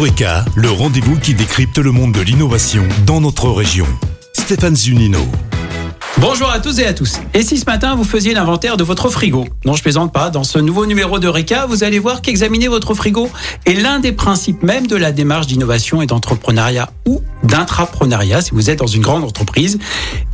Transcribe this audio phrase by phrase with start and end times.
[0.00, 3.86] Eureka, le rendez-vous qui décrypte le monde de l'innovation dans notre région.
[4.32, 5.18] Stéphane Zunino.
[6.16, 7.20] Bonjour à tous et à tous.
[7.34, 9.46] Et si ce matin vous faisiez l'inventaire de votre frigo?
[9.66, 10.30] Non, je plaisante pas.
[10.30, 13.28] Dans ce nouveau numéro de RECA, vous allez voir qu'examiner votre frigo
[13.66, 18.70] est l'un des principes même de la démarche d'innovation et d'entrepreneuriat ou d'intrapreneuriat si vous
[18.70, 19.78] êtes dans une grande entreprise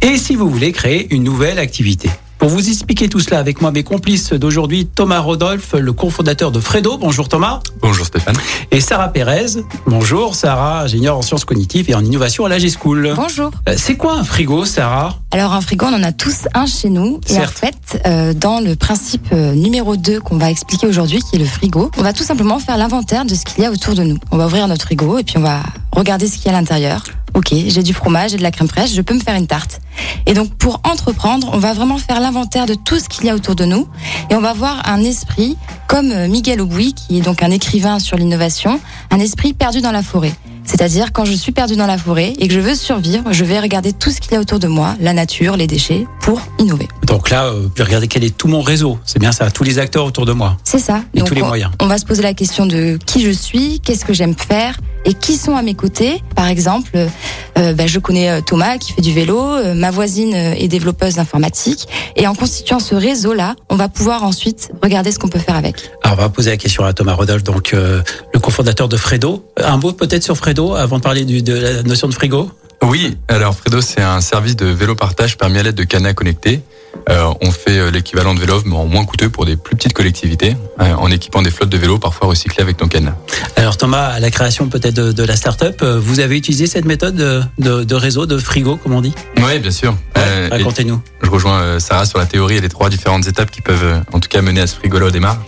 [0.00, 2.08] et si vous voulez créer une nouvelle activité.
[2.38, 6.60] Pour vous expliquer tout cela avec moi, mes complices d'aujourd'hui, Thomas Rodolphe, le cofondateur de
[6.60, 6.98] Fredo.
[6.98, 7.60] Bonjour Thomas.
[7.80, 8.36] Bonjour Stéphane.
[8.70, 9.46] Et Sarah Pérez.
[9.86, 13.14] Bonjour Sarah, ingénieure en sciences cognitives et en innovation à la G-School.
[13.16, 13.50] Bonjour.
[13.68, 15.18] Euh, C'est quoi un frigo, Sarah?
[15.32, 17.20] Alors un frigo, on en a tous un chez nous.
[17.28, 17.54] Et en Certes.
[17.58, 21.46] fait, euh, dans le principe euh, numéro 2 qu'on va expliquer aujourd'hui, qui est le
[21.46, 24.18] frigo, on va tout simplement faire l'inventaire de ce qu'il y a autour de nous.
[24.30, 26.60] On va ouvrir notre frigo et puis on va regarder ce qu'il y a à
[26.60, 27.02] l'intérieur.
[27.36, 29.82] Ok, j'ai du fromage, j'ai de la crème fraîche, je peux me faire une tarte.
[30.24, 33.34] Et donc pour entreprendre, on va vraiment faire l'inventaire de tout ce qu'il y a
[33.34, 33.86] autour de nous
[34.30, 37.98] et on va voir un esprit comme euh, Miguel Aubouy, qui est donc un écrivain
[37.98, 40.32] sur l'innovation, un esprit perdu dans la forêt.
[40.64, 43.60] C'est-à-dire quand je suis perdu dans la forêt et que je veux survivre, je vais
[43.60, 46.88] regarder tout ce qu'il y a autour de moi, la nature, les déchets, pour innover.
[47.06, 48.98] Donc là, euh, puis regardez quel est tout mon réseau.
[49.04, 50.56] C'est bien ça, tous les acteurs autour de moi.
[50.64, 51.02] C'est ça.
[51.14, 51.70] Et tous les on, moyens.
[51.80, 55.14] On va se poser la question de qui je suis, qu'est-ce que j'aime faire et
[55.14, 56.20] qui sont à mes côtés.
[56.34, 56.90] Par exemple,
[57.58, 60.66] euh, ben, je connais euh, Thomas qui fait du vélo, euh, ma voisine euh, est
[60.66, 65.38] développeuse d'informatique et en constituant ce réseau-là, on va pouvoir ensuite regarder ce qu'on peut
[65.38, 65.76] faire avec.
[66.02, 68.02] Alors on va poser la question à Thomas Rodolphe, donc euh,
[68.34, 69.46] le cofondateur de Fredo.
[69.62, 72.50] Un mot peut-être sur Fredo avant de parler du- de la notion de frigo?
[72.82, 76.62] Oui, alors Fredo, c'est un service de vélo partage permis à l'aide de cadenas connectés.
[77.08, 79.92] Euh, on fait euh, l'équivalent de vélo, mais en moins coûteux pour des plus petites
[79.92, 83.14] collectivités, euh, en équipant des flottes de vélos parfois recyclés avec nos cadenas.
[83.54, 86.84] Alors Thomas, à la création peut-être de, de la start-up, euh, vous avez utilisé cette
[86.84, 89.94] méthode de, de- de réseau, de frigo, comme on dit Oui, bien sûr.
[90.18, 91.00] Euh, et Racontez-nous.
[91.22, 93.98] je rejoins euh, Sarah sur la théorie et les trois différentes étapes qui peuvent euh,
[94.12, 95.38] en tout cas mener à ce frigo-là au.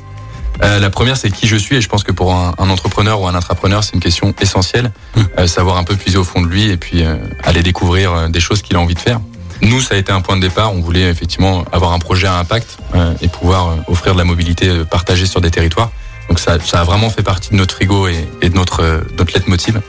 [0.63, 3.21] Euh, la première, c'est qui je suis, et je pense que pour un, un entrepreneur
[3.21, 4.91] ou un intrapreneur, c'est une question essentielle.
[5.17, 5.21] Mmh.
[5.39, 8.41] Euh, savoir un peu puiser au fond de lui et puis euh, aller découvrir des
[8.41, 9.21] choses qu'il a envie de faire.
[9.63, 10.73] Nous, ça a été un point de départ.
[10.73, 14.25] On voulait effectivement avoir un projet à impact euh, et pouvoir euh, offrir de la
[14.25, 15.91] mobilité euh, partagée sur des territoires.
[16.29, 19.01] Donc ça, ça a vraiment fait partie de notre frigo et, et de notre, euh,
[19.19, 19.81] notre leitmotiv.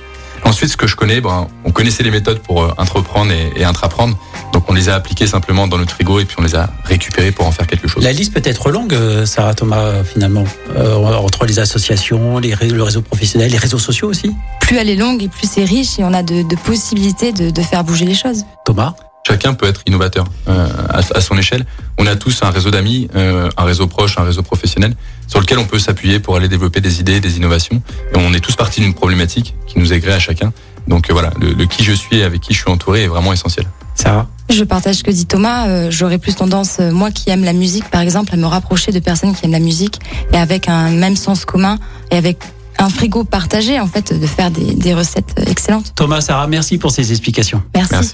[0.46, 3.66] Ensuite, ce que je connais, ben, on connaissait les méthodes pour euh, entreprendre et, et
[3.66, 4.18] intraprendre.
[4.54, 7.32] Donc on les a appliquées simplement dans notre frigo et puis on les a récupérées
[7.32, 8.02] pour en faire quelque chose.
[8.04, 10.46] La liste peut être longue, euh, Sarah Thomas, finalement,
[10.78, 14.34] euh, entre les associations, les, ré- le réseau professionnel, les réseaux sociaux aussi?
[14.62, 17.50] Plus elle est longue et plus c'est riche et on a de, de possibilités de,
[17.50, 18.46] de faire bouger les choses.
[18.66, 18.94] Thomas?
[19.30, 21.66] Chacun peut être innovateur euh, à, à son échelle.
[22.00, 24.96] On a tous un réseau d'amis, euh, un réseau proche, un réseau professionnel,
[25.28, 27.82] sur lequel on peut s'appuyer pour aller développer des idées, des innovations.
[28.14, 30.52] Et on est tous partis d'une problématique qui nous est gré à chacun.
[30.88, 33.08] Donc euh, voilà, le, le qui je suis et avec qui je suis entouré est
[33.08, 33.68] vraiment essentiel.
[33.94, 35.68] Sarah Je partage ce que dit Thomas.
[35.68, 39.00] euh, J'aurais plus tendance, moi qui aime la musique par exemple, à me rapprocher de
[39.00, 40.00] personnes qui aiment la musique
[40.34, 41.78] et avec un même sens commun
[42.10, 42.40] et avec
[42.80, 45.92] un frigo partagé en fait, de faire des, des recettes excellentes.
[45.96, 47.62] Thomas, Sarah, merci pour ces explications.
[47.76, 47.94] Merci.
[47.94, 48.14] Merci.